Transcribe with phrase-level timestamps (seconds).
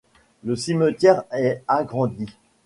[0.43, 2.25] Le cimetière est agrandi.